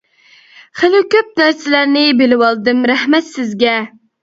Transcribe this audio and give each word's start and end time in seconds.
خىلى 0.79 1.01
كۆپ 1.15 1.29
نەرسىلەرنى 1.43 2.03
بىلىۋالدىم 2.23 2.83
رەھمەت 2.95 3.31
سىزگە. 3.31 3.79